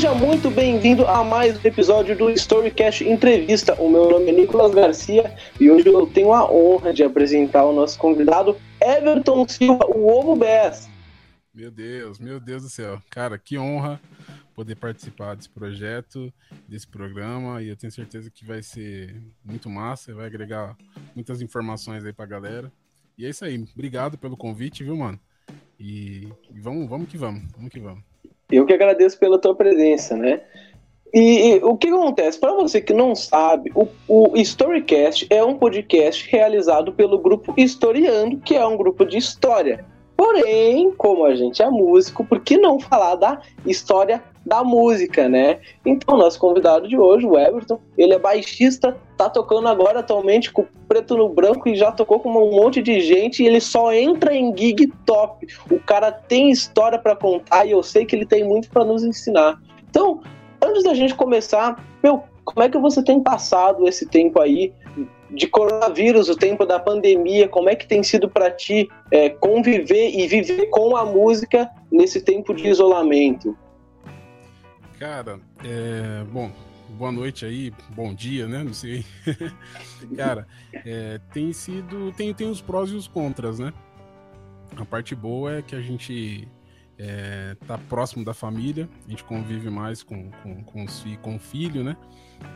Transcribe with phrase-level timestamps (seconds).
[0.00, 3.74] Seja muito bem-vindo a mais um episódio do Storycast Entrevista.
[3.74, 7.74] O meu nome é Nicolas Garcia e hoje eu tenho a honra de apresentar o
[7.74, 10.88] nosso convidado, Everton Silva, o Ovo BS.
[11.52, 12.98] Meu Deus, meu Deus do céu.
[13.10, 14.00] Cara, que honra
[14.54, 16.32] poder participar desse projeto,
[16.66, 20.78] desse programa, e eu tenho certeza que vai ser muito massa, vai agregar
[21.14, 22.72] muitas informações aí pra galera.
[23.18, 23.62] E é isso aí.
[23.74, 25.20] Obrigado pelo convite, viu, mano?
[25.78, 28.09] E, e vamos, vamos que vamos, vamos que vamos.
[28.50, 30.40] Eu que agradeço pela tua presença, né?
[31.12, 32.38] E, e o que acontece?
[32.38, 38.38] Para você que não sabe, o, o Storycast é um podcast realizado pelo grupo Historiando,
[38.38, 39.84] que é um grupo de história.
[40.16, 45.60] Porém, como a gente é músico, por que não falar da história da música, né?
[45.84, 50.64] Então, nosso convidado de hoje, o Everton, ele é baixista, tá tocando agora atualmente com
[50.88, 54.34] preto no branco e já tocou com um monte de gente e ele só entra
[54.34, 55.46] em gig top.
[55.70, 59.04] O cara tem história para contar e eu sei que ele tem muito para nos
[59.04, 59.60] ensinar.
[59.88, 60.20] Então,
[60.62, 64.72] antes da gente começar, meu, como é que você tem passado esse tempo aí
[65.30, 70.10] de coronavírus, o tempo da pandemia, como é que tem sido para ti é, conviver
[70.10, 73.56] e viver com a música nesse tempo de isolamento?
[75.00, 76.52] Cara, é, bom,
[76.90, 78.62] boa noite aí, bom dia, né?
[78.62, 79.02] Não sei.
[80.14, 83.72] Cara, é, tem sido, tem, tem os prós e os contras, né?
[84.76, 86.46] A parte boa é que a gente
[86.98, 91.38] é, tá próximo da família, a gente convive mais com, com, com, os, com o
[91.38, 91.96] filho, né?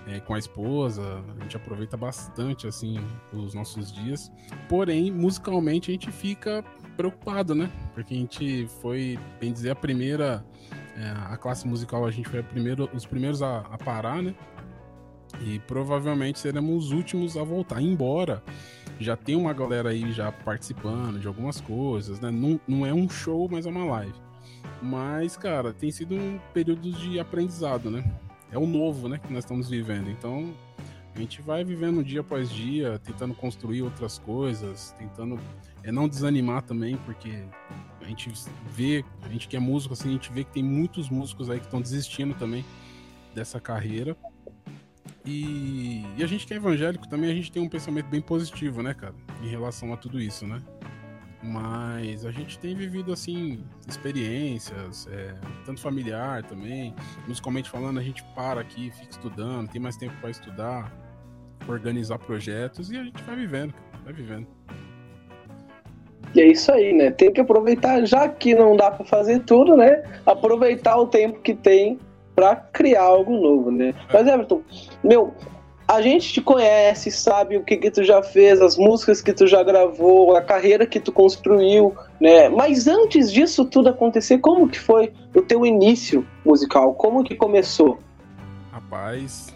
[0.07, 2.99] É, com a esposa, a gente aproveita bastante assim
[3.33, 4.31] os nossos dias.
[4.69, 6.63] Porém, musicalmente a gente fica
[6.95, 7.71] preocupado, né?
[7.95, 10.45] Porque a gente foi, bem dizer, a primeira,
[10.97, 14.35] é, a classe musical a gente foi a primeiro, os primeiros a, a parar, né?
[15.41, 17.81] E provavelmente seremos os últimos a voltar.
[17.81, 18.43] Embora
[19.01, 22.31] já tem uma galera aí já participando de algumas coisas, né?
[22.31, 24.15] Não, não é um show, mas é uma live.
[24.81, 28.05] Mas, cara, tem sido um período de aprendizado, né?
[28.53, 30.09] É o novo, né, que nós estamos vivendo.
[30.09, 30.55] Então,
[31.15, 35.39] a gente vai vivendo dia após dia, tentando construir outras coisas, tentando
[35.85, 37.45] é, não desanimar também, porque
[38.01, 38.33] a gente
[38.71, 41.59] vê, a gente que é músico, assim, a gente vê que tem muitos músicos aí
[41.61, 42.65] que estão desistindo também
[43.35, 44.17] dessa carreira.
[45.25, 48.83] E, e, a gente que é evangélico também, a gente tem um pensamento bem positivo,
[48.83, 50.63] né, cara, em relação a tudo isso, né?
[51.43, 55.35] Mas a gente tem vivido, assim, experiências, é,
[55.67, 56.95] tanto familiar também.
[57.29, 60.91] Musicalmente falando, a gente para aqui, fica estudando, tem mais tempo para estudar,
[61.69, 64.47] organizar projetos e a gente vai vivendo, vai vivendo.
[66.35, 67.11] E é isso aí, né?
[67.11, 70.03] Tem que aproveitar, já que não dá para fazer tudo, né?
[70.27, 71.99] Aproveitar o tempo que tem
[72.35, 73.95] para criar algo novo, né?
[74.13, 74.61] Mas Everton,
[75.03, 75.33] meu,
[75.87, 79.47] a gente te conhece, sabe o que, que tu já fez, as músicas que tu
[79.47, 82.49] já gravou, a carreira que tu construiu, né?
[82.49, 86.95] Mas antes disso tudo acontecer, como que foi o teu início musical?
[86.95, 88.01] Como que começou?
[88.73, 89.55] Rapaz,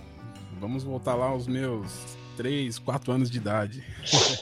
[0.59, 3.85] vamos voltar lá aos meus 3, 4 anos de idade.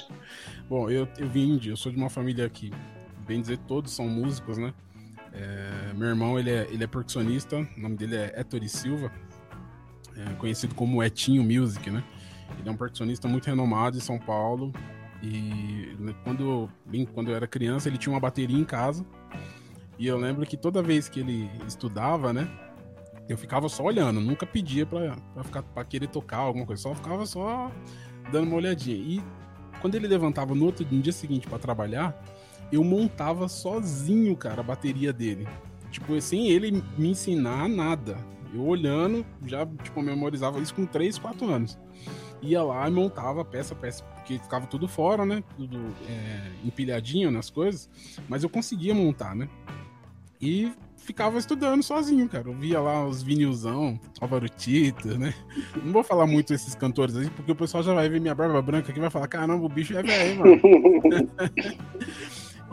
[0.69, 2.73] Bom, eu, eu vim de, eu sou de uma família que,
[3.27, 4.75] bem dizer, todos são músicos, né?
[5.33, 9.13] É, meu irmão, ele é, ele é percussionista, o nome dele é Ettore Silva,
[10.17, 12.03] é, conhecido como Etinho Music, né?
[12.59, 14.73] Ele é um percussionista muito renomado em São Paulo.
[15.23, 19.05] E quando, bem, quando eu era criança, ele tinha uma bateria em casa.
[19.99, 22.49] E eu lembro que toda vez que ele estudava, né?
[23.29, 26.95] Eu ficava só olhando, nunca pedia pra, pra, ficar, pra querer tocar alguma coisa, só
[26.95, 27.71] ficava só
[28.31, 28.97] dando uma olhadinha.
[28.97, 29.23] E
[29.81, 32.23] quando ele levantava no outro no dia seguinte para trabalhar,
[32.71, 35.47] eu montava sozinho, cara, a bateria dele.
[35.91, 38.19] Tipo, sem ele me ensinar nada.
[38.53, 41.79] Eu olhando, já, tipo, memorizava isso com 3, 4 anos.
[42.43, 45.43] Ia lá e montava peça peça, porque ficava tudo fora, né?
[45.57, 47.89] Tudo é, empilhadinho nas coisas.
[48.29, 49.49] Mas eu conseguia montar, né?
[50.41, 50.73] E
[51.07, 52.49] ficava estudando sozinho, cara.
[52.49, 55.33] Eu via lá os vinilzão, Álvaro Tito, né?
[55.83, 58.61] Não vou falar muito esses cantores aí, porque o pessoal já vai ver minha barba
[58.61, 60.61] branca aqui e vai falar: caramba, o bicho é velho, mano.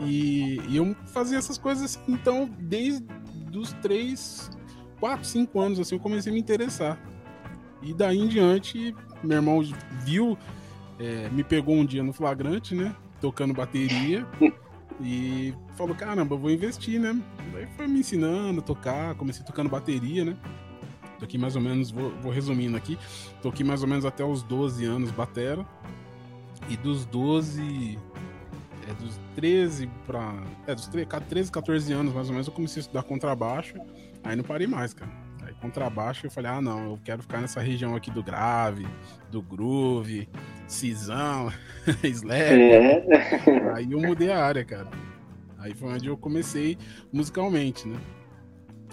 [0.00, 3.06] e, e, eu fazia essas coisas assim, então, desde
[3.56, 4.50] os três
[4.98, 6.98] 4, 5 anos, assim, eu comecei a me interessar.
[7.80, 9.62] E daí em diante, meu irmão
[10.04, 10.36] viu,
[10.98, 12.94] é, me pegou um dia no flagrante, né?
[13.20, 14.26] Tocando bateria.
[15.00, 17.20] E falou, caramba, eu vou investir, né?
[17.52, 20.36] Daí foi me ensinando a tocar, comecei tocando bateria, né?
[21.18, 22.98] Toquei mais ou menos, vou, vou resumindo aqui,
[23.40, 25.66] toquei mais ou menos até os 12 anos batera.
[26.68, 27.98] E dos 12
[28.88, 30.34] é, dos 13 para.
[30.66, 33.74] É, dos 13, 14 anos mais ou menos, eu comecei a estudar contrabaixo.
[34.22, 35.23] Aí não parei mais, cara.
[35.64, 38.86] Contrabaixo eu falei, ah não, eu quero ficar nessa região aqui do grave,
[39.30, 40.28] do groove,
[40.68, 41.50] cisão,
[42.04, 42.38] slap.
[42.38, 43.72] É.
[43.74, 44.90] Aí eu mudei a área, cara.
[45.58, 46.76] Aí foi onde eu comecei
[47.10, 47.98] musicalmente, né?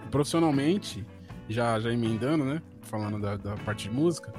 [0.10, 1.06] Profissionalmente,
[1.50, 2.62] já, já emendando, né?
[2.84, 4.32] Falando da, da parte de música.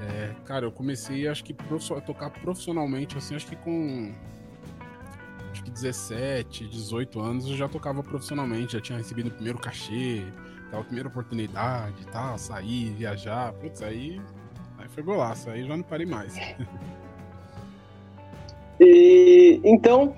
[0.00, 4.12] É, cara, eu comecei, acho que, a tocar profissionalmente, assim, acho que com.
[5.52, 10.24] Acho que 17, 18 anos eu já tocava profissionalmente, já tinha recebido o primeiro cachê,
[10.70, 13.52] tal, a primeira oportunidade tal, sair, viajar.
[13.54, 14.20] Putz, aí,
[14.78, 16.34] aí foi golaço, aí já não parei mais.
[18.82, 20.14] E então,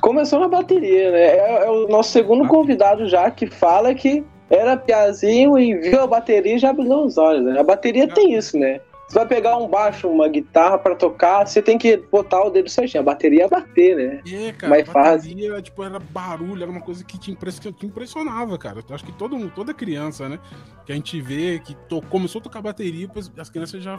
[0.00, 1.22] começou na bateria, né?
[1.22, 2.48] É, é o nosso segundo ah.
[2.48, 7.18] convidado já que fala que era piazinho e viu a bateria e já abriu os
[7.18, 7.44] olhos.
[7.44, 7.58] Né?
[7.58, 8.80] A bateria tem isso, né?
[9.08, 12.68] Você vai pegar um baixo, uma guitarra para tocar, você tem que botar o dedo
[12.68, 13.02] certinho.
[13.02, 14.22] A bateria é bater, né?
[14.26, 15.62] É, cara, Mais a bateria, fácil.
[15.62, 18.82] tipo, era barulho, era uma coisa que te, impressionava, cara.
[18.86, 20.40] Eu acho que todo, toda criança, né?
[20.84, 23.08] Que a gente vê que to, começou a tocar bateria,
[23.38, 23.96] as crianças já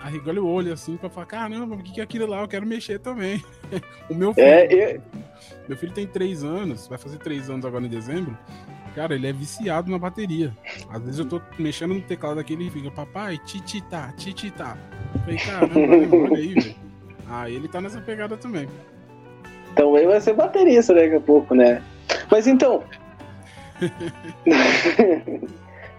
[0.00, 2.40] arregalham o olho assim pra falar, caramba, o que é aquilo lá?
[2.40, 3.44] Eu quero mexer também.
[4.08, 4.82] o meu é, filho.
[4.82, 5.02] É, eu...
[5.68, 8.36] Meu filho tem três anos, vai fazer três anos agora em dezembro.
[8.96, 10.50] Cara, ele é viciado na bateria.
[10.88, 14.78] Às vezes eu tô mexendo no teclado aqui e ele fica, papai, titita, titita.
[15.20, 16.74] Falei, caramba, olha aí, velho.
[17.28, 18.66] Ah, ele tá nessa pegada também.
[19.70, 21.82] Então ele vai ser baterista daqui a pouco, né?
[22.30, 22.84] Mas então.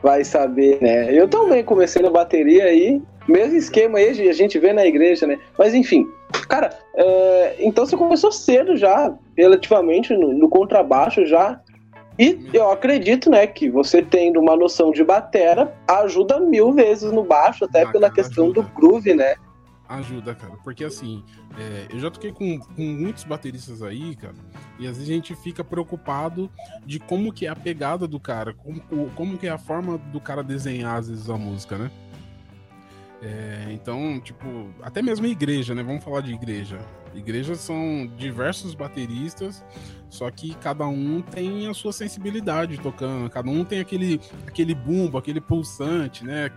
[0.02, 1.14] vai saber, né?
[1.14, 5.38] Eu também comecei na bateria aí, mesmo esquema aí, a gente vê na igreja, né?
[5.56, 6.08] Mas enfim,
[6.50, 11.62] cara, é, então você começou cedo já, relativamente, no, no contrabaixo já.
[12.20, 17.24] E eu acredito, né, que você tendo uma noção de batera ajuda mil vezes no
[17.24, 18.62] baixo, até ah, pela cara, questão ajuda.
[18.64, 19.36] do groove, né?
[19.88, 21.24] Ajuda, cara, porque assim,
[21.58, 24.36] é, eu já toquei com, com muitos bateristas aí, cara,
[24.78, 26.52] e às vezes a gente fica preocupado
[26.86, 28.82] de como que é a pegada do cara, como,
[29.16, 31.92] como que é a forma do cara desenhar, às vezes, a música, né?
[33.22, 34.46] É, então, tipo,
[34.82, 35.82] até mesmo a igreja, né?
[35.84, 36.80] Vamos falar de igreja.
[37.18, 39.64] Igrejas são diversos bateristas,
[40.10, 45.18] só que cada um tem a sua sensibilidade tocando, cada um tem aquele, aquele bumbo,
[45.18, 46.52] aquele pulsante, né?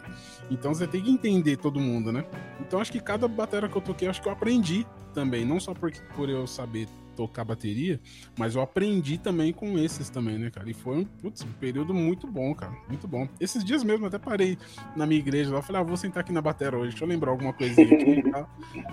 [0.51, 2.25] Então você tem que entender todo mundo, né?
[2.61, 5.73] Então acho que cada bateria que eu toquei, acho que eu aprendi também, não só
[5.75, 6.87] por, por eu saber
[7.21, 8.01] tocar bateria,
[8.39, 10.71] mas eu aprendi também com esses também, né, cara?
[10.71, 12.73] E foi um, putz, um período muito bom, cara.
[12.89, 13.29] Muito bom.
[13.39, 14.57] Esses dias mesmo, até parei
[14.97, 17.31] na minha igreja lá, falei, ah, vou sentar aqui na bateria hoje, deixa eu lembrar
[17.31, 18.23] alguma coisinha aqui.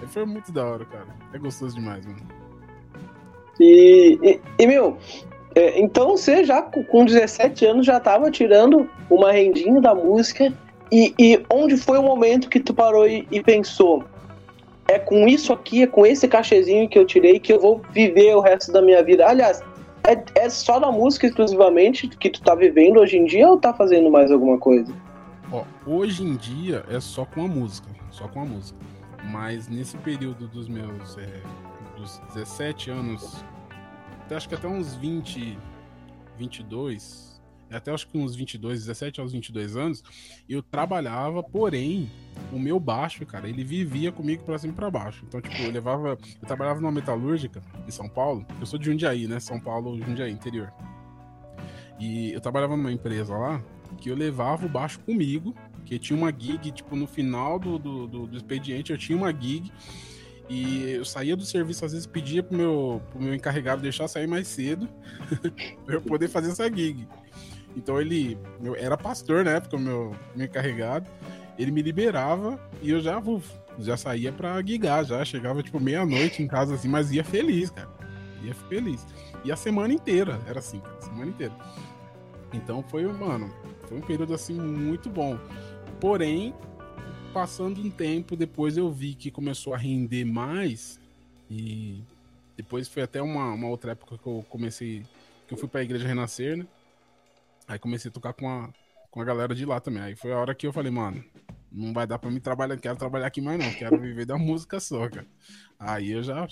[0.03, 1.07] E foi muito da hora, cara.
[1.31, 2.19] É gostoso demais, mano.
[3.62, 4.97] E, e, e meu,
[5.56, 10.53] é, então você já com 17 anos já tava tirando uma rendinha da música.
[10.91, 14.03] E, e onde foi o momento que tu parou e, e pensou?
[14.88, 18.36] É com isso aqui, é com esse cachezinho que eu tirei que eu vou viver
[18.36, 19.28] o resto da minha vida.
[19.28, 19.62] Aliás,
[20.06, 23.74] é, é só na música exclusivamente que tu tá vivendo hoje em dia ou tá
[23.74, 24.94] fazendo mais alguma coisa?
[25.51, 28.80] Ó, hoje em dia é só com a música, só com a música.
[29.31, 31.42] Mas nesse período dos meus é,
[31.98, 33.44] dos 17 anos,
[34.31, 35.57] acho que até uns 20,
[36.38, 37.26] 22,
[37.75, 40.04] até acho que uns 22, 17 aos 22 anos,
[40.48, 42.10] eu trabalhava, porém,
[42.52, 45.25] o meu baixo, cara, ele vivia comigo pra cima e pra baixo.
[45.28, 46.10] Então, tipo, eu levava.
[46.10, 48.46] Eu trabalhava numa metalúrgica em São Paulo.
[48.60, 49.40] Eu sou de Jundiaí, né?
[49.40, 50.72] São Paulo, Jundiaí, interior.
[52.00, 53.62] E eu trabalhava numa empresa lá
[53.98, 55.56] que eu levava o baixo comigo,
[55.86, 59.31] que tinha uma gig, tipo, no final do, do, do, do expediente eu tinha uma
[59.31, 59.72] gig.
[60.50, 64.27] E eu saía do serviço, às vezes pedia pro meu, pro meu encarregado deixar sair
[64.27, 64.88] mais cedo
[65.86, 67.06] pra eu poder fazer essa gig.
[67.77, 71.07] Então ele eu era pastor na época, meu, meu encarregado.
[71.57, 73.48] Ele me liberava e eu já, uf,
[73.79, 77.89] já saía pra guigar, já chegava tipo meia-noite em casa assim, mas ia feliz, cara.
[78.43, 79.05] Ia feliz.
[79.46, 81.53] E a semana inteira, era assim, cara, semana inteira.
[82.51, 83.53] Então foi, mano,
[83.88, 85.38] foi um período assim muito bom.
[86.00, 86.53] Porém,
[87.34, 91.00] passando um tempo depois eu vi que começou a render mais
[91.50, 92.01] e
[92.55, 95.03] depois foi até uma, uma outra época que eu comecei
[95.48, 96.67] que eu fui para a igreja renascer, né?
[97.67, 98.69] Aí comecei a tocar com a,
[99.12, 100.01] com a galera de lá também.
[100.01, 101.24] Aí foi a hora que eu falei, mano,
[101.71, 104.79] não vai dar pra mim trabalhar, quero trabalhar aqui mais não, quero viver da música
[104.79, 105.27] só, cara.
[105.77, 106.47] Aí eu já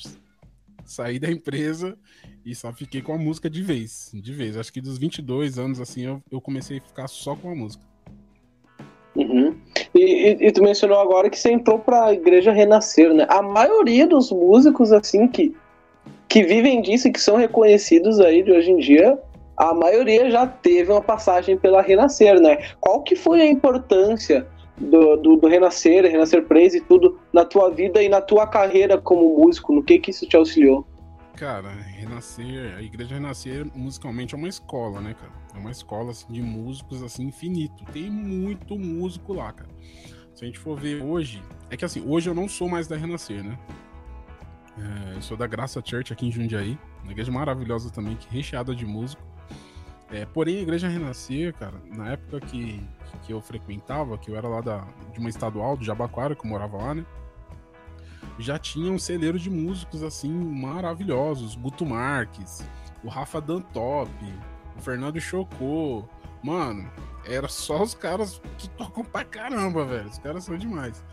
[0.84, 1.98] saí da empresa
[2.46, 4.58] e só fiquei com a música de vez, de vez.
[4.58, 7.84] Acho que dos 22 anos, assim, eu, eu comecei a ficar só com a música.
[9.16, 9.56] Uhum.
[9.94, 13.26] E, e, e, tu mencionou agora que você entrou pra igreja renascer, né?
[13.30, 15.56] A maioria dos músicos, assim, que,
[16.28, 19.18] que vivem disso e que são reconhecidos aí de hoje em dia,
[19.58, 22.58] a maioria já teve uma passagem pela Renascer, né?
[22.80, 24.48] Qual que foi a importância
[24.78, 28.98] do, do, do Renascer, Renascer Praise e tudo na tua vida e na tua carreira
[28.98, 29.74] como músico?
[29.74, 30.86] No que que isso te auxiliou?
[31.36, 35.32] Cara, Renascer, a Igreja Renascer musicalmente é uma escola, né, cara?
[35.54, 37.84] É uma escola assim, de músicos assim infinito.
[37.92, 39.70] Tem muito músico lá, cara.
[40.34, 42.96] Se a gente for ver hoje, é que assim, hoje eu não sou mais da
[42.98, 43.58] Renascer, né?
[44.78, 48.76] É, eu sou da Graça Church aqui em Jundiaí, uma igreja maravilhosa também, que recheada
[48.76, 49.24] de músico.
[50.12, 52.82] É, porém, a Igreja Renascer, cara, na época que,
[53.24, 56.50] que eu frequentava, que eu era lá da, de uma estadual, do Jabaquara, que eu
[56.50, 57.06] morava lá, né?
[58.38, 61.56] Já tinha um celeiro de músicos, assim, maravilhosos.
[61.56, 62.68] Guto Marques,
[63.04, 64.12] o Rafa Dantop,
[64.78, 66.04] o Fernando Chocô.
[66.44, 66.88] Mano,
[67.26, 70.08] era só os caras que tocam pra caramba, velho.
[70.08, 71.04] Os caras são demais.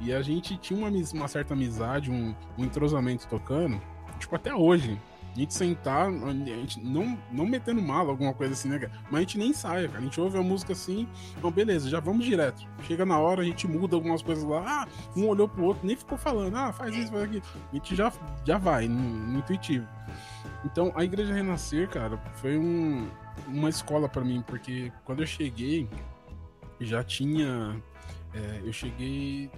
[0.00, 3.80] E a gente tinha uma, uma certa amizade, um, um entrosamento tocando,
[4.18, 5.00] tipo, até hoje
[5.34, 8.92] a gente sentar, a gente não, não metendo mal, alguma coisa assim, né, cara?
[9.10, 9.98] Mas a gente nem sai, cara.
[9.98, 12.64] A gente ouve a música assim, então beleza, já vamos direto.
[12.84, 15.96] Chega na hora, a gente muda algumas coisas lá, ah, um olhou pro outro, nem
[15.96, 17.42] ficou falando, ah, faz isso, faz aquilo.
[17.72, 18.12] A gente já,
[18.44, 19.86] já vai, no, no intuitivo.
[20.64, 23.08] Então, a Igreja Renascer, cara, foi um,
[23.48, 25.88] uma escola para mim, porque quando eu cheguei,
[26.80, 27.80] já tinha.
[28.32, 29.50] É, eu cheguei.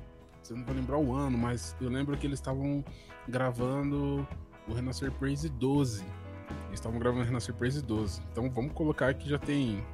[0.48, 2.84] Eu não vou lembrar o ano, mas eu lembro que eles estavam
[3.28, 4.26] gravando
[4.68, 6.04] o Renascer Praise 12.
[6.68, 8.20] Eles estavam gravando o Renascer Praise 12.
[8.32, 9.84] Então vamos colocar que já tem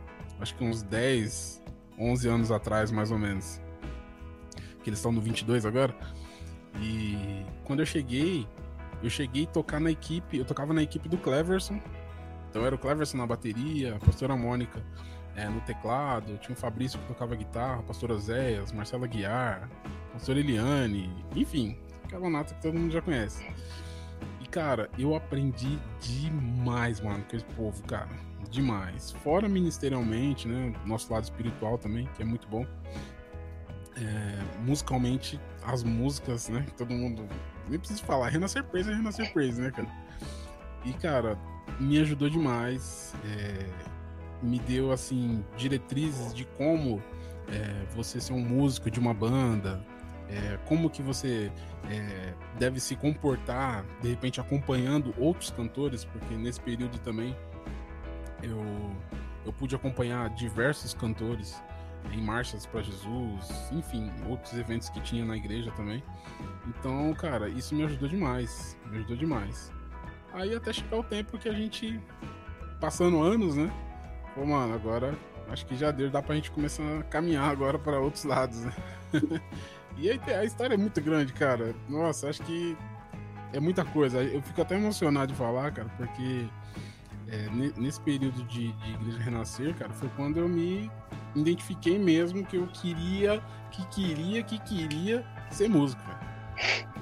[0.40, 1.62] acho que uns 10,
[1.98, 3.60] 11 anos atrás, mais ou menos.
[4.82, 5.94] Que eles estão no 22 agora.
[6.80, 8.46] E quando eu cheguei,
[9.02, 11.80] eu cheguei a tocar na equipe, eu tocava na equipe do Cleverson.
[12.50, 14.82] Então era o Cleverson na bateria, a pastora Mônica
[15.36, 19.70] é, no teclado, tinha o Fabrício que tocava guitarra, a pastora Zéias, Marcela Guiar,
[20.10, 23.42] a pastora Eliane, enfim, aquela nata que todo mundo já conhece
[24.52, 28.10] cara, eu aprendi demais, mano, com esse povo, cara.
[28.50, 29.10] Demais.
[29.10, 30.74] Fora ministerialmente, né?
[30.84, 32.66] Nosso lado espiritual também, que é muito bom.
[33.96, 36.66] É, musicalmente, as músicas, né?
[36.76, 37.26] Todo mundo.
[37.68, 39.88] Nem preciso falar, Renascer Praise é Renascer Praise, né, cara?
[40.84, 41.38] E, cara,
[41.80, 43.14] me ajudou demais.
[43.24, 43.66] É,
[44.42, 47.02] me deu, assim, diretrizes de como
[47.48, 49.82] é, você ser um músico de uma banda,
[50.28, 51.50] é, como que você
[51.90, 57.36] é, deve se comportar, de repente acompanhando outros cantores, porque nesse período também
[58.42, 58.60] eu,
[59.44, 61.62] eu pude acompanhar diversos cantores
[62.10, 66.02] em marchas para Jesus, enfim, outros eventos que tinha na igreja também.
[66.66, 69.72] Então, cara, isso me ajudou demais, me ajudou demais.
[70.32, 72.00] Aí até chegar o tempo que a gente,
[72.80, 73.70] passando anos, né?
[74.34, 75.16] Pô, mano, agora
[75.48, 78.74] acho que já deu, dá pra gente começar a caminhar agora para outros lados, né?
[79.98, 81.74] E a, a história é muito grande, cara.
[81.88, 82.76] Nossa, acho que
[83.52, 84.22] é muita coisa.
[84.22, 86.46] Eu fico até emocionado de falar, cara, porque
[87.28, 90.90] é, nesse período de, de Igreja Renascer, cara, foi quando eu me
[91.34, 96.02] identifiquei mesmo que eu queria, que queria, que queria ser músico,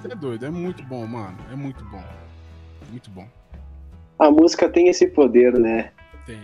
[0.00, 1.36] Você é doido, é muito bom, mano.
[1.50, 2.02] É muito bom.
[2.90, 3.26] Muito bom.
[4.18, 5.92] A música tem esse poder, né?
[6.26, 6.40] Tem.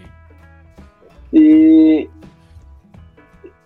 [1.33, 2.09] E,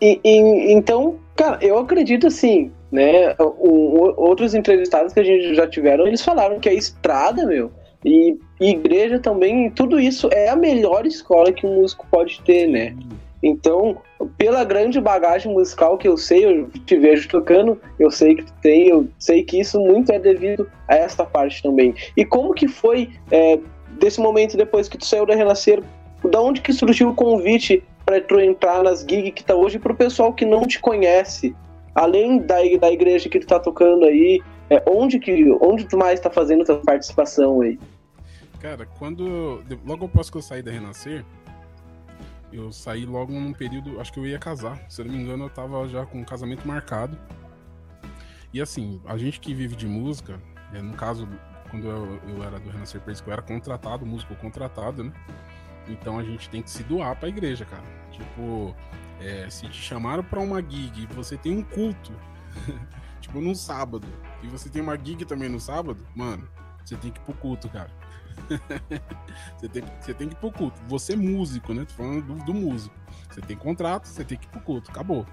[0.01, 3.35] e, e então Cara, eu acredito assim, né?
[3.39, 7.73] O, o, outros entrevistados que a gente já tiveram, eles falaram que a estrada, meu,
[8.05, 12.67] e, e igreja também, tudo isso é a melhor escola que um músico pode ter,
[12.67, 12.95] né?
[13.43, 13.97] Então,
[14.37, 18.53] pela grande bagagem musical que eu sei, eu te vejo tocando, eu sei que tu
[18.61, 21.95] tem, eu sei que isso muito é devido a esta parte também.
[22.15, 23.59] E como que foi é,
[23.99, 25.83] desse momento depois que tu saiu da Renascer?
[26.23, 29.95] Da onde que surgiu o convite para tu entrar nas gigs que tá hoje pro
[29.95, 31.55] pessoal que não te conhece,
[31.95, 36.19] além da, da igreja que tu tá tocando aí, é, onde que onde tu mais
[36.19, 37.79] tá fazendo tua participação aí?
[38.59, 41.25] Cara, quando logo após que eu saí da Renascer,
[42.53, 45.45] eu saí logo num período, acho que eu ia casar, se eu não me engano,
[45.45, 47.17] eu tava já com um casamento marcado.
[48.53, 50.41] E assim, a gente que vive de música,
[50.75, 51.29] é, no caso,
[51.71, 55.13] quando eu, eu era do Renascer Praise, eu era contratado, músico contratado, né?
[55.89, 57.85] Então a gente tem que se doar pra igreja, cara.
[58.11, 58.75] Tipo,
[59.21, 62.13] é, se te chamaram pra uma gig e você tem um culto,
[63.21, 64.07] tipo, num sábado,
[64.43, 66.49] e você tem uma gig também no sábado, mano,
[66.85, 67.91] você tem que ir pro culto, cara.
[69.59, 70.81] você, tem, você tem que ir pro culto.
[70.89, 71.85] Você é músico, né?
[71.85, 72.95] Tô falando do, do músico.
[73.31, 74.91] Você tem contrato, você tem que ir pro culto.
[74.91, 75.27] Acabou.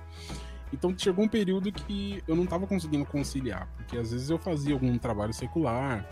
[0.74, 4.74] Então chegou um período que eu não estava conseguindo conciliar, porque às vezes eu fazia
[4.74, 6.06] algum trabalho secular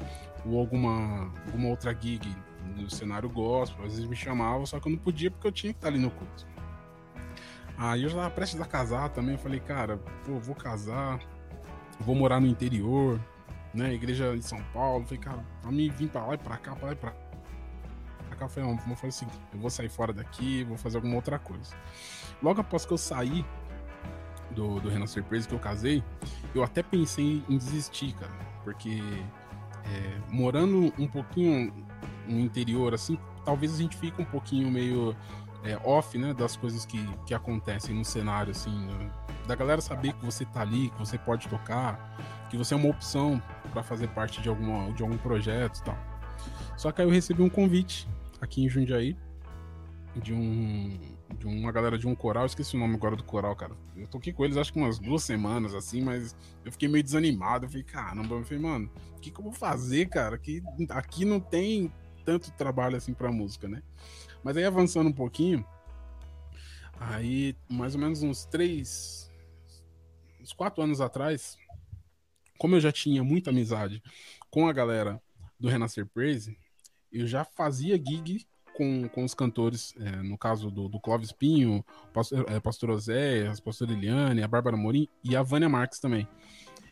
[0.45, 2.33] ou alguma, alguma outra gig
[2.75, 5.73] no cenário gospel, às vezes me chamavam, só que eu não podia porque eu tinha
[5.73, 6.45] que estar ali no culto.
[7.77, 11.19] Aí eu já estava prestes a casar também, eu falei, cara, pô, vou casar,
[11.99, 13.19] vou morar no interior,
[13.73, 16.75] né, igreja em São Paulo, falei, cara, pra mim vir pra lá e pra cá,
[16.75, 19.89] pra lá e pra cá, eu falei, não, vou fazer o seguinte, eu vou sair
[19.89, 21.73] fora daqui, vou fazer alguma outra coisa.
[22.41, 23.45] Logo após que eu saí
[24.51, 26.03] do, do Renan Surpresa, que eu casei,
[26.53, 29.01] eu até pensei em desistir, cara, porque
[29.85, 31.84] é, morando um pouquinho
[32.27, 35.15] no interior, assim, talvez a gente fique um pouquinho meio
[35.63, 39.11] é, off, né, das coisas que, que acontecem no cenário, assim, né?
[39.47, 42.89] da galera saber que você tá ali, que você pode tocar, que você é uma
[42.89, 43.41] opção
[43.71, 45.97] para fazer parte de, alguma, de algum projeto e tal.
[46.77, 48.07] Só que aí eu recebi um convite
[48.41, 49.17] aqui em Jundiaí
[50.15, 53.73] de um de uma galera de um coral, esqueci o nome agora do coral, cara.
[53.97, 57.65] Eu toquei com eles acho que umas duas semanas, assim, mas eu fiquei meio desanimado.
[57.65, 60.37] Eu falei, caramba, eu falei, mano, o que, que eu vou fazer, cara?
[60.37, 61.91] Que aqui não tem
[62.25, 63.81] tanto trabalho assim pra música, né?
[64.43, 65.65] Mas aí avançando um pouquinho,
[66.99, 69.31] aí mais ou menos uns três,
[70.41, 71.57] uns quatro anos atrás,
[72.57, 74.01] como eu já tinha muita amizade
[74.49, 75.21] com a galera
[75.59, 76.57] do Renascer Praise,
[77.11, 81.83] eu já fazia gig com, com os cantores, é, no caso do, do Clóvis Pinho,
[82.13, 86.27] Pastor, é, Pastor Oséias, Pastor Eliane, a Bárbara Morim e a Vânia Marques também.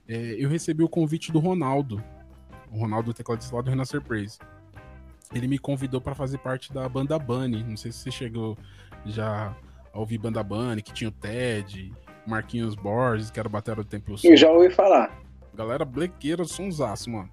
[0.07, 2.03] É, eu recebi o convite do Ronaldo,
[2.71, 4.39] o Ronaldo tecladista lá do Renascer Praise.
[5.33, 7.63] Ele me convidou para fazer parte da banda Bunny.
[7.63, 8.57] Não sei se você chegou
[9.05, 9.55] já
[9.93, 11.91] a ouvir banda Bunny, que tinha o Ted,
[12.25, 14.29] Marquinhos Borges, que era o batera do Templo Sul.
[14.29, 15.21] Eu já ouvi falar.
[15.53, 17.29] Galera blequeira, sonsaço, mano.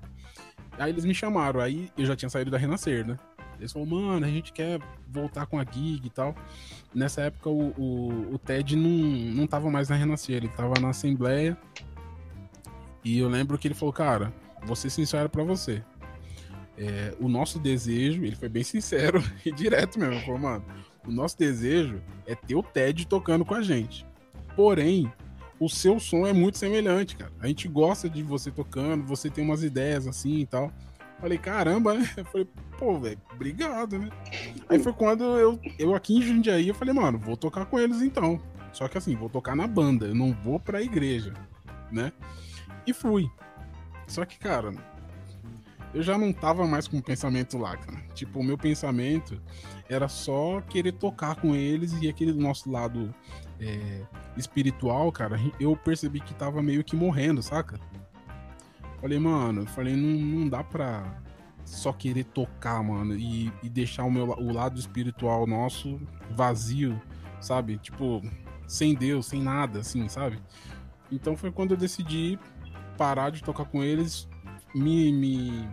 [0.79, 3.19] Aí eles me chamaram, aí eu já tinha saído da Renascer, né?
[3.59, 6.35] Eles falaram, mano, a gente quer voltar com a gig e tal.
[6.95, 8.91] Nessa época o, o, o Ted não,
[9.35, 11.57] não tava mais na Renascer, ele tava na Assembleia.
[13.05, 15.83] E eu lembro que ele falou, cara, vou ser sincero pra você.
[16.83, 20.19] É, o nosso desejo, ele foi bem sincero e direto mesmo.
[20.23, 20.65] Falou, mano,
[21.07, 24.07] o nosso desejo é ter o Ted tocando com a gente.
[24.57, 25.13] Porém,
[25.59, 27.31] o seu som é muito semelhante, cara.
[27.39, 30.73] A gente gosta de você tocando, você tem umas ideias assim e tal.
[31.21, 32.11] Falei, caramba, né?
[32.17, 34.09] Eu falei, pô, velho, obrigado, né?
[34.67, 38.01] Aí foi quando eu, eu aqui em Jundiaí, eu falei, mano, vou tocar com eles
[38.01, 38.41] então.
[38.73, 41.35] Só que assim, vou tocar na banda, eu não vou pra igreja,
[41.93, 42.11] né?
[42.87, 43.31] E fui.
[44.07, 44.73] Só que, cara,
[45.93, 47.99] eu já não tava mais com o pensamento lá, cara.
[48.15, 49.41] Tipo, o meu pensamento
[49.89, 53.13] era só querer tocar com eles e aquele nosso lado
[53.61, 54.03] é,
[54.37, 57.79] espiritual, cara, eu percebi que tava meio que morrendo, saca?
[59.01, 61.21] Falei, mano, falei, não, não dá pra
[61.65, 66.01] só querer tocar, mano, e, e deixar o, meu, o lado espiritual nosso
[66.31, 67.01] vazio,
[67.41, 67.79] sabe?
[67.79, 68.23] Tipo,
[68.67, 70.41] sem Deus, sem nada, assim, sabe?
[71.11, 72.39] Então foi quando eu decidi
[72.97, 74.29] parar de tocar com eles,
[74.75, 75.69] me, me,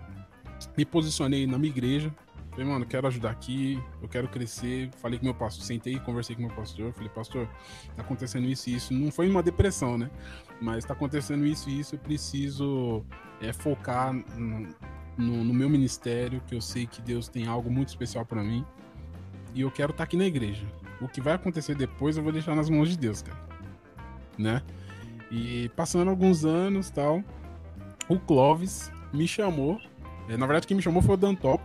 [0.77, 2.13] me posicionei na minha igreja,
[2.57, 4.89] Falei, mano, quero ajudar aqui, eu quero crescer.
[4.97, 6.91] Falei com meu pastor, sentei, conversei com meu pastor.
[6.91, 7.47] Falei, pastor,
[7.95, 8.91] tá acontecendo isso e isso.
[8.95, 10.09] Não foi uma depressão, né?
[10.59, 11.93] Mas tá acontecendo isso e isso.
[11.93, 13.05] Eu preciso
[13.39, 14.75] é, focar no,
[15.15, 18.65] no, no meu ministério, que eu sei que Deus tem algo muito especial para mim.
[19.53, 20.65] E eu quero estar tá aqui na igreja.
[20.99, 23.37] O que vai acontecer depois eu vou deixar nas mãos de Deus, cara.
[24.35, 24.63] Né?
[25.29, 27.23] E passando alguns anos tal,
[28.09, 29.79] o Clóvis me chamou.
[30.27, 31.63] É, na verdade, quem me chamou foi o Dan Top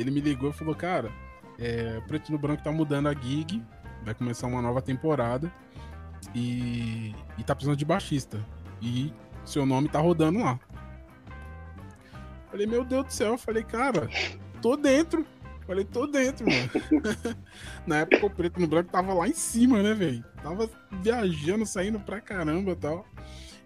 [0.00, 1.10] ele me ligou e falou, cara,
[1.58, 3.62] é, Preto no Branco tá mudando a gig,
[4.04, 5.52] vai começar uma nova temporada
[6.34, 8.40] e, e tá precisando de baixista.
[8.80, 9.12] E
[9.44, 10.58] seu nome tá rodando lá.
[12.50, 14.08] Falei, meu Deus do céu, falei, cara,
[14.62, 15.26] tô dentro.
[15.66, 16.70] Falei, tô dentro, mano.
[17.86, 20.24] Na época o Preto no Branco tava lá em cima, né, velho?
[20.42, 20.70] Tava
[21.02, 23.04] viajando, saindo pra caramba e tal.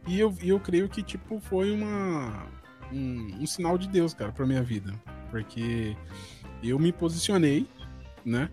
[0.08, 2.44] E eu, eu creio que, tipo, foi uma,
[2.92, 4.92] um, um sinal de Deus, cara, pra minha vida
[5.32, 5.96] porque
[6.62, 7.66] eu me posicionei,
[8.22, 8.50] né?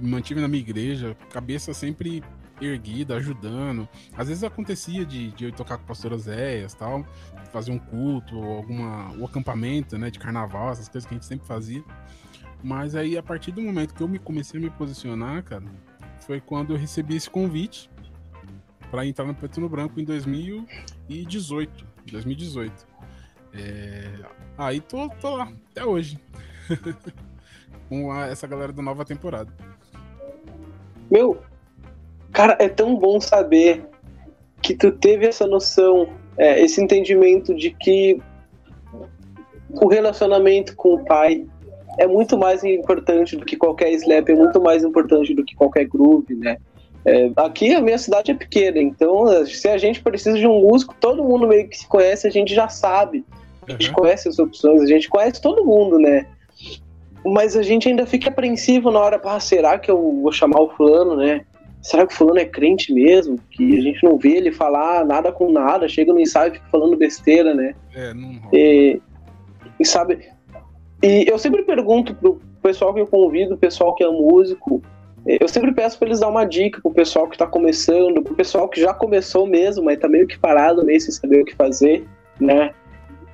[0.00, 2.22] Mantive na minha igreja, cabeça sempre
[2.60, 3.88] erguida, ajudando.
[4.16, 6.12] Às vezes acontecia de, de eu tocar com o pastor
[6.76, 7.06] tal,
[7.52, 11.46] fazer um culto, alguma, o acampamento, né, de carnaval, essas coisas que a gente sempre
[11.46, 11.84] fazia.
[12.62, 15.64] Mas aí, a partir do momento que eu me comecei a me posicionar, cara,
[16.20, 17.88] foi quando eu recebi esse convite
[18.90, 21.86] para entrar no Preto no Branco em 2018.
[22.10, 22.91] 2018.
[23.54, 24.08] É...
[24.56, 26.18] Aí tô, tô lá, até hoje.
[27.88, 29.52] Com essa galera da nova temporada.
[31.10, 31.42] Meu,
[32.32, 33.84] cara, é tão bom saber
[34.62, 38.18] que tu teve essa noção, é, esse entendimento de que
[39.68, 41.46] o relacionamento com o pai
[41.98, 45.86] é muito mais importante do que qualquer slap, é muito mais importante do que qualquer
[45.86, 46.56] groove, né?
[47.04, 50.94] É, aqui a minha cidade é pequena, então se a gente precisa de um músico,
[51.00, 53.24] todo mundo meio que se conhece, a gente já sabe.
[53.66, 53.94] A gente uhum.
[53.94, 56.26] conhece as opções, a gente conhece todo mundo, né?
[57.24, 60.70] Mas a gente ainda fica apreensivo na hora, ah, será que eu vou chamar o
[60.70, 61.44] fulano, né?
[61.80, 63.38] Será que o fulano é crente mesmo?
[63.50, 66.66] Que a gente não vê ele falar nada com nada, chega no ensaio e fica
[66.70, 67.74] falando besteira, né?
[67.94, 69.00] É, não e,
[69.78, 70.28] e sabe,
[71.02, 74.80] e eu sempre pergunto pro pessoal que eu convido, o pessoal que é músico,
[75.26, 78.68] eu sempre peço para eles dar uma dica pro pessoal que tá começando, pro pessoal
[78.68, 82.04] que já começou mesmo, mas tá meio que parado, meio sem saber o que fazer,
[82.40, 82.72] né?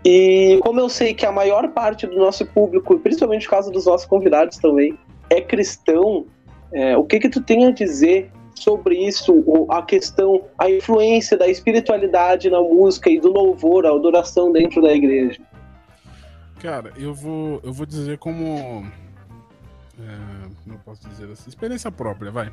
[0.04, 3.86] E como eu sei que a maior parte do nosso público, principalmente por causa dos
[3.86, 4.96] nossos convidados também,
[5.28, 6.26] é cristão,
[6.72, 11.48] é, o que que tu tem a dizer sobre isso, a questão, a influência da
[11.48, 15.40] espiritualidade na música e do louvor, a adoração dentro da igreja?
[16.60, 18.84] Cara, eu vou, eu vou dizer como
[20.00, 22.52] é, como eu posso dizer assim, experiência própria, vai.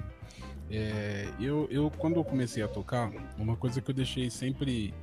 [0.69, 4.93] É, eu, eu, quando eu comecei a tocar, uma coisa que eu deixei sempre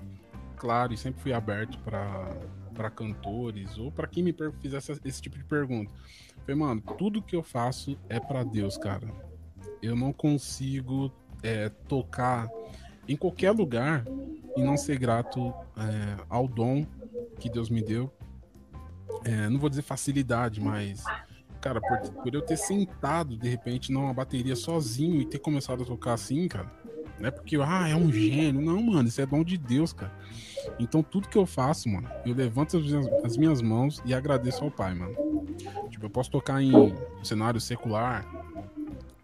[0.62, 5.44] claro e sempre fui aberto para cantores ou para quem me fizesse esse tipo de
[5.44, 5.92] pergunta.
[6.46, 9.08] Foi, mano, tudo que eu faço é para Deus, cara.
[9.82, 12.48] Eu não consigo é, tocar
[13.08, 14.04] em qualquer lugar
[14.56, 16.86] e não ser grato é, ao dom
[17.40, 18.12] que Deus me deu.
[19.24, 21.02] É, não vou dizer facilidade, mas
[21.60, 25.86] cara, por, por, eu ter sentado de repente numa bateria sozinho e ter começado a
[25.86, 26.70] tocar assim, cara,
[27.22, 28.60] não é porque, ah, é um gênio.
[28.60, 30.12] Não, mano, isso é dom de Deus, cara.
[30.78, 34.64] Então tudo que eu faço, mano, eu levanto as minhas, as minhas mãos e agradeço
[34.64, 35.14] ao Pai, mano.
[35.90, 36.72] Tipo, eu posso tocar em
[37.22, 38.26] cenário secular,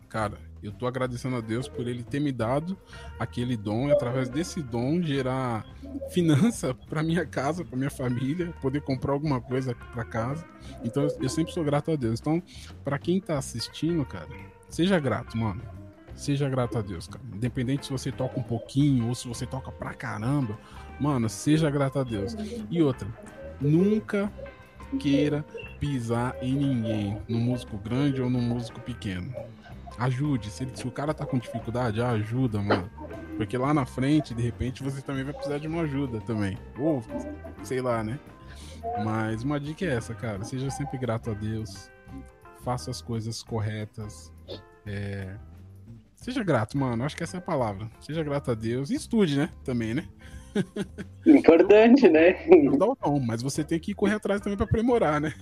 [0.08, 2.76] cara, eu tô agradecendo a Deus por ele ter me dado
[3.18, 5.64] aquele dom e através desse dom gerar
[6.10, 10.44] finança para minha casa, para minha família, poder comprar alguma coisa para casa.
[10.82, 12.20] Então eu sempre sou grato a Deus.
[12.20, 12.42] Então,
[12.84, 14.28] para quem tá assistindo, cara,
[14.68, 15.62] seja grato, mano.
[16.14, 17.24] Seja grato a Deus, cara.
[17.32, 20.58] Independente se você toca um pouquinho ou se você toca pra caramba,
[21.00, 22.36] mano, seja grato a Deus.
[22.70, 23.08] E outra,
[23.60, 24.32] nunca
[24.98, 25.44] queira
[25.78, 29.32] pisar em ninguém, no músico grande ou no músico pequeno.
[29.98, 30.50] Ajude.
[30.50, 32.88] Se, se, o cara tá com dificuldade, ajuda, mano.
[33.36, 36.56] Porque lá na frente, de repente, você também vai precisar de uma ajuda também.
[36.78, 37.02] Ou,
[37.64, 38.18] sei lá, né?
[39.04, 40.44] Mas uma dica é essa, cara.
[40.44, 41.90] Seja sempre grato a Deus.
[42.64, 44.32] Faça as coisas corretas.
[44.86, 45.36] É...
[46.14, 47.04] Seja grato, mano.
[47.04, 47.90] Acho que essa é a palavra.
[48.00, 48.90] Seja grato a Deus.
[48.90, 49.50] E estude, né?
[49.64, 50.08] Também, né?
[51.26, 52.36] Importante, né?
[52.48, 55.32] Não dá o tom, mas você tem que correr atrás também para aprimorar, né?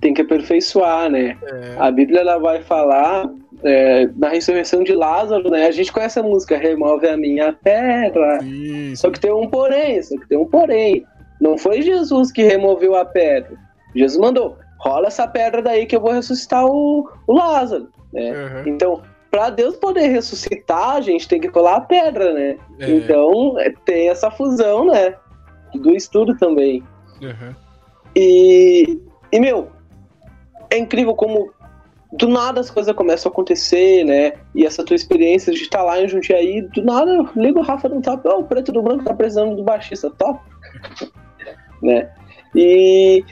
[0.00, 1.38] tem que aperfeiçoar, né?
[1.42, 1.76] É.
[1.78, 3.26] A Bíblia ela vai falar
[3.62, 5.66] é, na ressurreição de Lázaro, né?
[5.66, 8.40] A gente conhece a música Remove a minha pedra.
[8.40, 11.06] Sim, só que tem um porém, só que tem um porém.
[11.40, 13.56] Não foi Jesus que removeu a pedra.
[13.94, 17.88] Jesus mandou, rola essa pedra daí que eu vou ressuscitar o, o Lázaro.
[18.12, 18.30] Né?
[18.30, 18.68] Uhum.
[18.68, 19.02] Então,
[19.34, 22.56] para Deus poder ressuscitar, a gente tem que colar a pedra, né?
[22.78, 22.88] É.
[22.88, 25.16] Então, é, tem essa fusão, né?
[25.74, 26.84] Do estudo também.
[27.20, 27.52] Uhum.
[28.14, 28.96] E,
[29.32, 29.72] e, meu,
[30.70, 31.52] é incrível como
[32.12, 34.34] do nada as coisas começam a acontecer, né?
[34.54, 38.00] E essa tua experiência de estar lá em Jundiaí, do nada, liga o Rafa no
[38.00, 40.38] top, oh, o preto do branco tá precisando do baixista, top.
[41.82, 42.08] né?
[42.54, 43.24] E,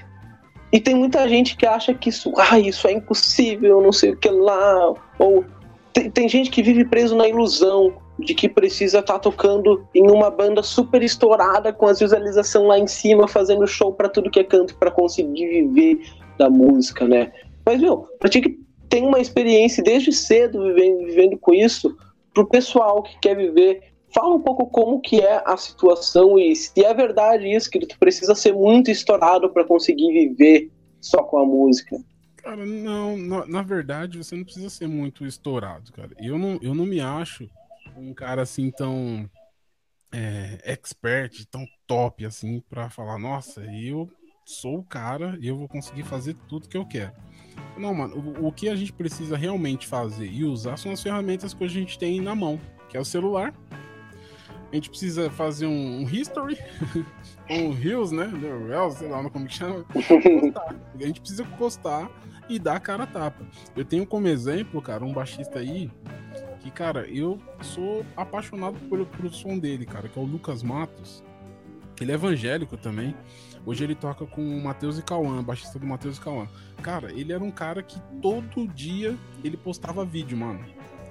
[0.73, 4.17] e tem muita gente que acha que isso, ah, isso é impossível, não sei o
[4.17, 5.45] que lá, ou
[5.93, 10.11] tem, tem gente que vive preso na ilusão de que precisa estar tá tocando em
[10.11, 14.41] uma banda super estourada com as visualizações lá em cima, fazendo show para tudo que
[14.41, 16.01] é canto para conseguir viver
[16.39, 17.33] da música, né?
[17.65, 21.97] Mas, meu, pra ti que tem uma experiência desde cedo vivendo, vivendo com isso,
[22.35, 23.83] pro pessoal que quer viver,
[24.15, 27.99] fala um pouco como que é a situação e se é verdade isso, que tu
[27.99, 31.97] precisa ser muito estourado para conseguir viver só com a música.
[32.43, 36.11] Cara, não, na, na, verdade você não precisa ser muito estourado, cara.
[36.19, 37.49] Eu não, eu não me acho
[37.97, 39.31] um cara assim tão
[40.13, 44.11] é, expert, tão top assim, para falar, nossa, eu
[44.45, 47.13] sou o cara e eu vou conseguir fazer tudo que eu quero.
[47.77, 51.55] Não, mano, o, o, que a gente precisa realmente fazer e usar são as ferramentas
[51.55, 53.55] que a gente tem na mão, que é o celular.
[54.71, 56.59] A gente precisa fazer um, um history,
[57.49, 58.25] um reels, né?
[58.69, 59.85] Reels, sei lá como que chama.
[60.99, 62.11] a gente precisa postar
[62.49, 63.45] e a cara a tapa.
[63.77, 65.91] Eu tenho como exemplo, cara, um baixista aí
[66.61, 71.25] que, cara, eu sou apaixonado por, por som dele, cara, que é o Lucas Matos.
[72.01, 73.15] Ele é evangélico também.
[73.65, 76.49] Hoje ele toca com o Matheus e Cauã, baixista do Matheus e Cauã.
[76.83, 80.65] Cara, ele era um cara que todo dia ele postava vídeo, mano.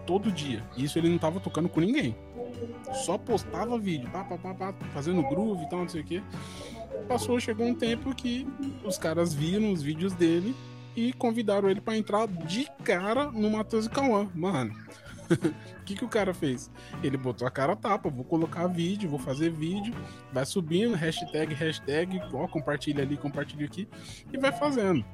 [0.05, 0.63] Todo dia.
[0.75, 2.15] Isso ele não tava tocando com ninguém.
[3.05, 6.21] Só postava vídeo, pá, pá, pá, pá, fazendo groove e tal, não sei o quê.
[7.07, 8.47] Passou, chegou um tempo que
[8.83, 10.55] os caras viram os vídeos dele
[10.95, 14.29] e convidaram ele para entrar de cara no Matheus e Cauã.
[14.35, 14.73] Mano,
[15.29, 16.69] o que, que o cara fez?
[17.03, 19.93] Ele botou a cara tapa, vou colocar vídeo, vou fazer vídeo,
[20.31, 23.87] vai subindo, hashtag, hashtag, ó, compartilha ali, compartilha aqui,
[24.31, 25.05] e vai fazendo.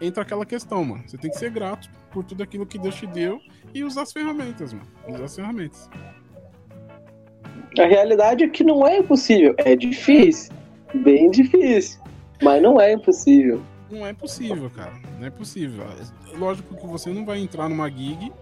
[0.00, 1.04] Entra aquela questão, mano.
[1.06, 3.40] Você tem que ser grato por tudo aquilo que Deus te deu
[3.72, 4.88] e usar as ferramentas, mano.
[5.08, 5.88] Usar as ferramentas.
[7.78, 9.54] A realidade é que não é impossível.
[9.58, 10.52] É difícil.
[10.92, 12.00] Bem difícil.
[12.42, 13.62] Mas não é impossível.
[13.92, 14.94] Não é possível, cara.
[15.18, 15.84] Não é possível.
[16.34, 18.32] Lógico que você não vai entrar numa gig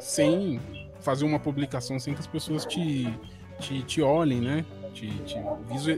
[0.00, 0.60] sem
[1.00, 3.06] fazer uma publicação, sem que as pessoas te,
[3.60, 4.64] te, te olhem, né?
[4.92, 5.36] Te, te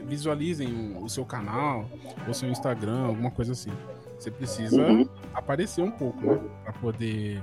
[0.05, 1.89] visualizem o, seu canal,
[2.27, 3.71] o seu Instagram, alguma coisa assim.
[4.19, 5.09] Você precisa uhum.
[5.33, 6.39] aparecer um pouco, né?
[6.63, 7.41] Pra poder,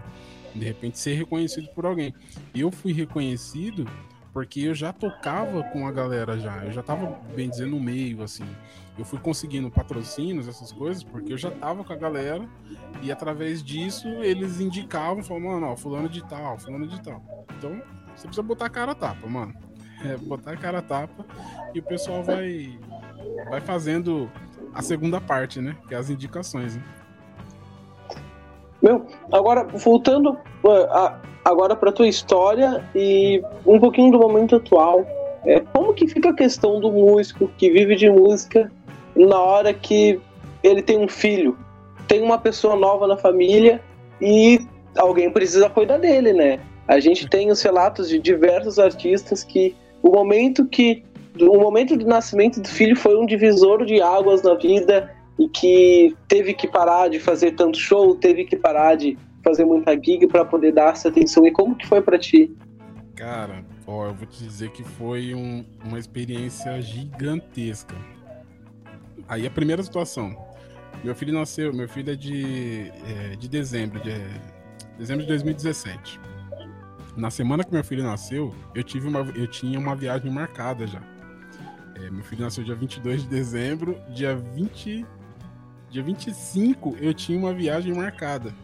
[0.54, 2.14] de repente, ser reconhecido por alguém.
[2.54, 3.84] Eu fui reconhecido
[4.32, 8.22] porque eu já tocava com a galera já, eu já tava, bem dizendo, no meio,
[8.22, 8.44] assim.
[8.98, 12.46] Eu fui conseguindo patrocínios, essas coisas, porque eu já tava com a galera
[13.02, 17.22] e através disso eles indicavam, falavam, mano, ó, fulano de tal, fulano de tal.
[17.56, 17.82] Então,
[18.14, 19.54] você precisa botar a cara a tapa, mano.
[20.02, 21.26] É, botar a cara a tapa
[21.74, 22.80] e o pessoal vai
[23.50, 24.30] vai fazendo
[24.72, 25.76] a segunda parte, né?
[25.86, 26.82] Que é as indicações, né?
[28.82, 35.06] Meu, agora voltando uh, agora para tua história e um pouquinho do momento atual,
[35.44, 38.70] é, como que fica a questão do músico que vive de música
[39.16, 40.20] na hora que
[40.62, 41.56] ele tem um filho,
[42.06, 43.80] tem uma pessoa nova na família
[44.20, 44.60] e
[44.96, 46.60] alguém precisa cuidar dele, né?
[46.86, 51.04] A gente tem os relatos de diversos artistas que o momento que
[51.40, 56.14] o momento do nascimento do filho foi um divisor de águas na vida e que
[56.28, 60.44] teve que parar de fazer tanto show, teve que parar de fazer muita gig para
[60.44, 61.46] poder dar essa atenção.
[61.46, 62.54] E como que foi para ti?
[63.16, 67.94] Cara, ó, eu vou te dizer que foi um, uma experiência gigantesca.
[69.28, 70.36] Aí a primeira situação.
[71.04, 74.12] Meu filho nasceu, meu filho é de, é, de dezembro, de
[74.98, 76.20] dezembro de 2017.
[77.16, 81.00] Na semana que meu filho nasceu, eu tive uma, eu tinha uma viagem marcada já.
[81.96, 85.06] É, meu filho nasceu dia 22 de dezembro, dia 20
[85.90, 88.54] Dia 25 eu tinha uma viagem marcada.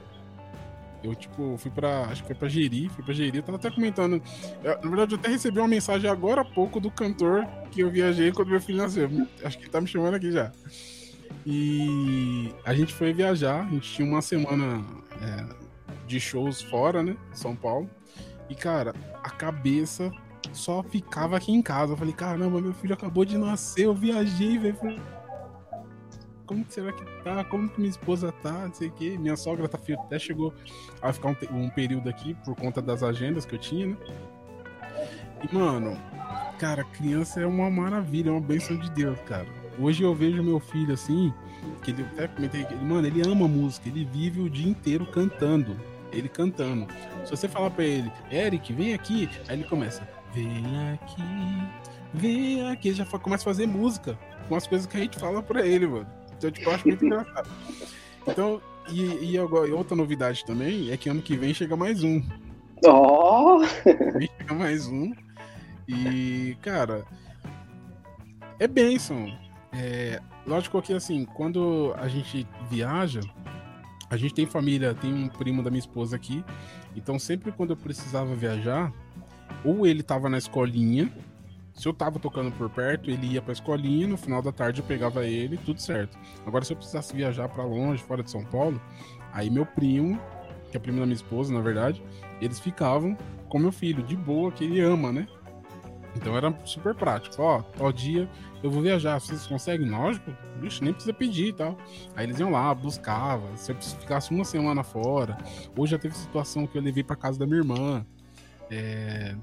[1.07, 2.07] Eu, tipo, fui pra.
[2.07, 3.39] Acho que foi pra Jeri, fui pra Jeri.
[3.39, 4.21] Eu tava até comentando.
[4.63, 7.91] Eu, na verdade, eu até recebi uma mensagem agora há pouco do cantor que eu
[7.91, 9.09] viajei quando meu filho nasceu.
[9.45, 10.51] Acho que ele tá me chamando aqui já.
[11.47, 14.85] E a gente foi viajar, a gente tinha uma semana
[15.23, 15.47] é,
[16.09, 17.17] de shows fora, né?
[17.33, 17.89] São Paulo.
[18.51, 18.93] E, cara,
[19.23, 20.11] a cabeça
[20.53, 21.93] só ficava aqui em casa.
[21.93, 24.77] Eu falei, caramba, meu filho acabou de nascer, eu viajei, velho
[26.47, 27.45] como será que tá?
[27.45, 28.53] Como que minha esposa tá?
[28.53, 29.19] Não sei o quê.
[29.19, 30.55] Minha sogra tá, até chegou
[31.03, 33.97] a ficar um, um, período aqui por conta das agendas que eu tinha, né?
[35.43, 35.99] E, mano,
[36.59, 39.47] cara, criança é uma maravilha, é uma bênção de Deus, cara.
[39.79, 41.35] Hoje eu vejo meu filho assim,
[41.83, 45.77] que ele até comentei, que, mano, ele ama música, ele vive o dia inteiro cantando.
[46.13, 46.87] Ele cantando.
[47.25, 51.23] Se você falar pra ele, Eric, vem aqui, aí ele começa, vem aqui,
[52.15, 55.43] vem aqui, ele já começa a fazer música com as coisas que a gente fala
[55.43, 56.07] pra ele, mano.
[56.37, 57.49] Então, tipo, eu acho muito engraçado.
[58.27, 62.23] Então, e, e agora, outra novidade também é que ano que vem chega mais um.
[62.85, 63.65] Oh!
[63.85, 65.13] chega mais um.
[65.89, 67.05] E, cara,
[68.59, 69.33] é bênção.
[69.73, 73.21] É, lógico que, assim, quando a gente viaja,
[74.09, 76.45] a gente tem família, tem um primo da minha esposa aqui.
[76.95, 78.93] Então, sempre quando eu precisava viajar,
[79.65, 81.13] ou ele tava na escolinha,
[81.77, 84.87] se eu tava tocando por perto, ele ia pra escolinha, no final da tarde eu
[84.87, 86.19] pegava ele, tudo certo.
[86.47, 88.81] Agora, se eu precisasse viajar para longe, fora de São Paulo,
[89.33, 90.19] aí meu primo,
[90.71, 92.03] que é primo da minha esposa, na verdade,
[92.41, 93.17] eles ficavam
[93.49, 95.29] com meu filho, de boa, que ele ama, né?
[96.17, 97.43] Então era super prático.
[97.43, 98.27] Ó, tal dia
[98.63, 99.91] eu vou viajar, vocês conseguem?
[99.91, 101.77] Lógico, bicho, nem precisa pedir e tal.
[102.17, 103.55] Aí eles iam lá, buscava.
[103.57, 105.37] Se eu ficasse uma semana fora,
[105.77, 108.05] hoje já teve situação que eu levei para casa da minha irmã.
[108.71, 109.37] É,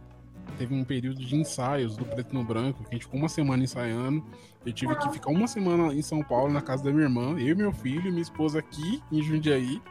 [0.58, 3.64] teve um período de ensaios do Preto no Branco, que a gente ficou uma semana
[3.64, 4.24] ensaiando.
[4.66, 7.56] Eu tive que ficar uma semana em São Paulo, na casa da minha irmã, eu,
[7.56, 9.82] meu filho e minha esposa aqui em Jundiaí,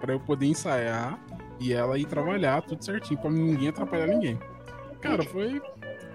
[0.00, 1.18] para eu poder ensaiar
[1.58, 4.38] e ela ir trabalhar tudo certinho, para ninguém atrapalhar ninguém.
[5.00, 5.60] Cara, foi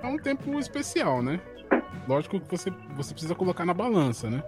[0.01, 1.39] é um tempo especial, né?
[2.07, 4.43] Lógico que você, você precisa colocar na balança, né?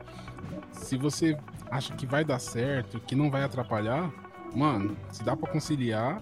[0.72, 1.38] Se você
[1.70, 4.12] acha que vai dar certo, que não vai atrapalhar,
[4.56, 6.22] mano, se dá para conciliar,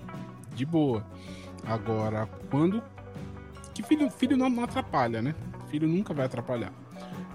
[0.56, 1.06] de boa.
[1.66, 2.82] Agora, quando
[3.78, 5.36] que filho, filho não, não atrapalha, né?
[5.68, 6.74] Filho nunca vai atrapalhar.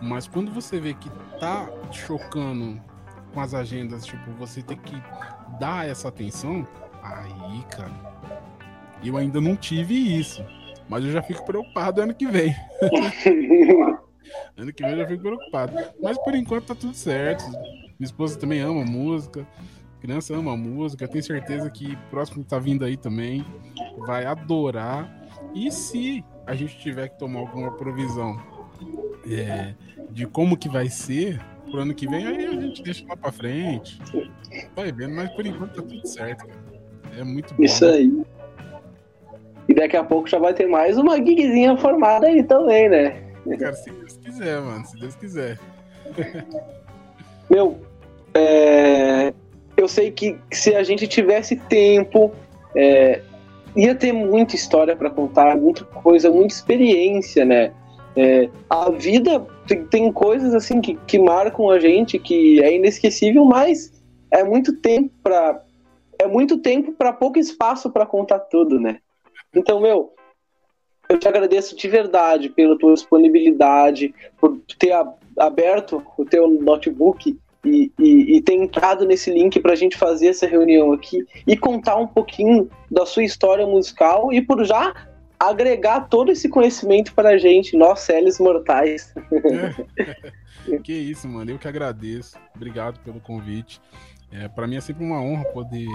[0.01, 2.83] Mas quando você vê que tá chocando
[3.33, 5.01] com as agendas, tipo, você tem que
[5.61, 6.67] dar essa atenção,
[7.01, 7.93] aí, cara,
[9.05, 10.45] eu ainda não tive isso.
[10.89, 12.53] Mas eu já fico preocupado ano que vem.
[14.59, 15.73] ano que vem eu já fico preocupado.
[16.03, 17.49] Mas por enquanto tá tudo certo.
[17.49, 19.47] Minha esposa também ama música.
[20.01, 21.05] criança ama música.
[21.05, 23.47] Eu tenho certeza que o próximo que tá vindo aí também
[23.99, 25.09] vai adorar.
[25.55, 28.41] E se a gente tiver que tomar alguma provisão
[29.31, 29.75] é,
[30.11, 33.33] de como que vai ser pro ano que vem, aí a gente deixa lá pra
[33.33, 33.99] frente.
[34.75, 36.61] Vai vendo, mas por enquanto tá tudo certo, cara.
[37.19, 37.63] É muito bom.
[37.63, 38.11] Isso aí.
[39.69, 43.23] E daqui a pouco já vai ter mais uma gigzinha formada aí também, né?
[43.59, 45.59] Cara, se Deus quiser, mano, se Deus quiser.
[47.49, 47.81] Meu,
[48.35, 49.33] é...
[49.77, 52.33] eu sei que se a gente tivesse tempo,
[52.75, 53.23] é
[53.77, 57.73] ia ter muita história para contar, muita coisa, muita experiência, né?
[58.15, 63.45] É, a vida tem, tem, coisas assim que, que marcam a gente que é inesquecível,
[63.45, 63.91] mas
[64.31, 65.63] é muito tempo para
[66.19, 68.99] é muito tempo para pouco espaço para contar tudo, né?
[69.55, 70.13] Então, meu,
[71.09, 74.95] eu te agradeço de verdade pela tua disponibilidade, por ter
[75.39, 80.29] aberto o teu notebook e, e, e ter entrado nesse link para a gente fazer
[80.29, 84.95] essa reunião aqui e contar um pouquinho da sua história musical e por já
[85.39, 89.13] agregar todo esse conhecimento para a gente, nós, Célis Mortais.
[90.85, 91.51] Que isso, mano.
[91.51, 92.39] Eu que agradeço.
[92.55, 93.81] Obrigado pelo convite.
[94.31, 95.89] É, para mim é sempre uma honra poder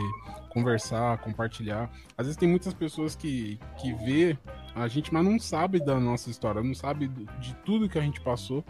[0.50, 1.90] conversar, compartilhar.
[2.18, 4.38] Às vezes tem muitas pessoas que, que vê
[4.76, 8.22] a gente, mas não sabe da nossa história, não sabe de tudo que a gente
[8.22, 8.64] passou.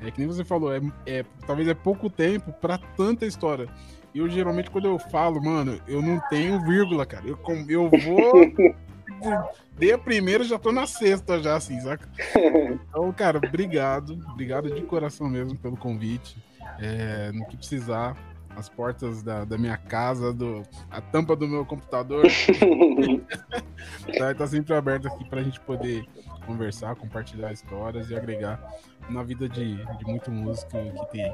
[0.00, 3.68] É que nem você falou, é, é talvez é pouco tempo para tanta história.
[4.14, 7.26] E eu geralmente quando eu falo, mano, eu não tenho vírgula, cara.
[7.26, 8.76] Eu, eu vou
[9.78, 12.08] Dei a primeira, já tô na sexta já, assim, saca?
[12.88, 14.18] Então, cara, obrigado.
[14.30, 16.36] Obrigado de coração mesmo pelo convite.
[16.78, 18.16] É, no que precisar,
[18.56, 22.24] as portas da, da minha casa, do, a tampa do meu computador.
[24.18, 26.06] tá, tá sempre aberto aqui pra gente poder
[26.46, 28.60] conversar, compartilhar histórias e agregar
[29.08, 31.32] na vida de, de muito músico que tem.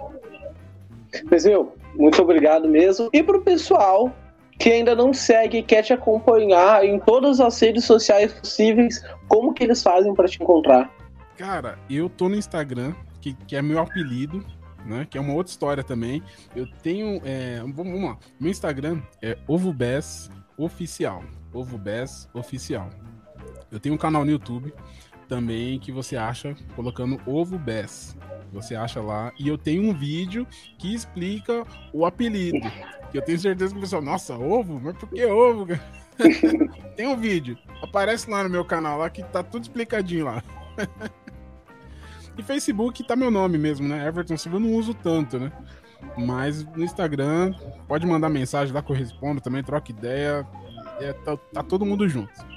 [1.31, 3.11] Mas eu, muito obrigado mesmo.
[3.13, 4.13] E pro pessoal
[4.59, 9.53] que ainda não segue e quer te acompanhar em todas as redes sociais possíveis, como
[9.53, 10.91] que eles fazem para te encontrar?
[11.37, 14.45] Cara, eu tô no Instagram, que, que é meu apelido,
[14.87, 15.07] né?
[15.09, 16.23] Que é uma outra história também.
[16.55, 17.21] Eu tenho.
[17.25, 18.19] É, vamos lá.
[18.39, 21.25] Meu Instagram é OvoBes Oficial.
[21.53, 22.89] OvoBes Oficial.
[23.73, 24.73] Eu tenho um canal no YouTube
[25.27, 28.15] também que você acha colocando Ovo Bess.
[28.53, 29.33] Você acha lá.
[29.39, 30.47] E eu tenho um vídeo
[30.79, 32.71] que explica o apelido.
[33.11, 34.79] Que eu tenho certeza que o pessoal, nossa, ovo?
[34.79, 35.67] Mas por que ovo?
[36.95, 37.57] Tem um vídeo.
[37.83, 40.43] Aparece lá no meu canal lá que tá tudo explicadinho lá.
[42.37, 44.07] e Facebook tá meu nome mesmo, né?
[44.07, 45.51] Everton Silva eu não uso tanto, né?
[46.19, 47.55] Mas no Instagram,
[47.89, 50.47] pode mandar mensagem lá que eu respondo também, troca ideia.
[51.01, 52.52] É, tá, tá todo mundo junto.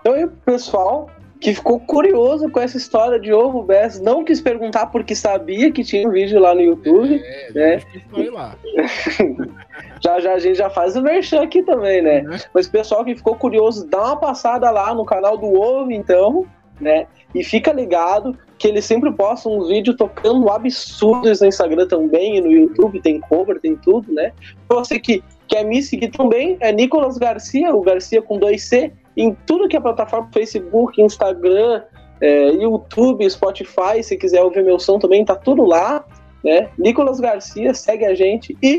[0.00, 1.08] Então, pessoal,
[1.40, 5.82] que ficou curioso com essa história de ovo Bess, não quis perguntar porque sabia que
[5.82, 7.20] tinha um vídeo lá no YouTube.
[7.24, 7.82] É, né?
[8.30, 8.56] lá.
[10.04, 12.20] já já a gente já faz o merchan aqui também, né?
[12.22, 12.36] Uhum.
[12.52, 16.46] Mas pessoal que ficou curioso, dá uma passada lá no canal do Ovo, então,
[16.78, 17.06] né?
[17.34, 22.40] E fica ligado que ele sempre posta uns vídeos tocando absurdos no Instagram também e
[22.42, 24.32] no YouTube, tem cover, tem tudo, né?
[24.68, 29.36] Pra você que quer me seguir também, é Nicolas Garcia, o Garcia com 2C, em
[29.46, 31.82] tudo que é plataforma, Facebook, Instagram,
[32.20, 36.04] é, YouTube, Spotify, se quiser ouvir meu som também, tá tudo lá,
[36.44, 36.70] né?
[36.78, 38.56] Nicolas Garcia, segue a gente.
[38.62, 38.78] E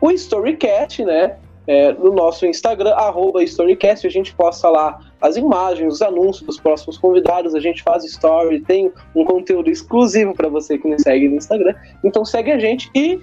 [0.00, 1.36] o Storycat, né?
[1.66, 6.58] É, no nosso Instagram, arroba Storycast, a gente posta lá as imagens, os anúncios dos
[6.58, 11.28] próximos convidados, a gente faz story, tem um conteúdo exclusivo para você que nos segue
[11.28, 11.74] no Instagram.
[12.02, 13.20] Então segue a gente e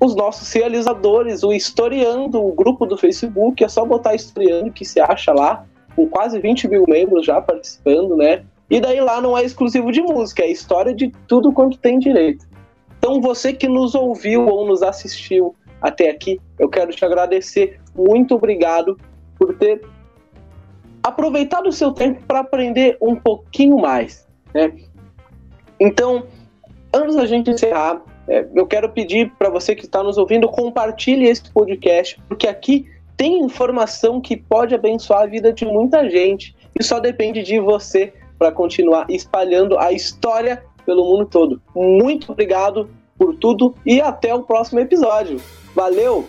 [0.00, 5.00] os nossos realizadores, o Historiando, o grupo do Facebook, é só botar Historiando que se
[5.00, 8.44] acha lá, com quase 20 mil membros já participando, né?
[8.68, 12.46] E daí lá não é exclusivo de música, é história de tudo quanto tem direito.
[12.98, 17.80] Então você que nos ouviu ou nos assistiu até aqui, eu quero te agradecer.
[17.94, 18.98] Muito obrigado
[19.38, 19.80] por ter
[21.02, 24.72] aproveitado o seu tempo para aprender um pouquinho mais, né?
[25.78, 26.26] Então,
[26.92, 31.26] antes da gente encerrar, é, eu quero pedir para você que está nos ouvindo, compartilhe
[31.26, 32.86] esse podcast, porque aqui
[33.16, 38.12] tem informação que pode abençoar a vida de muita gente e só depende de você
[38.38, 41.62] para continuar espalhando a história pelo mundo todo.
[41.74, 45.40] Muito obrigado por tudo e até o próximo episódio.
[45.74, 46.26] Valeu!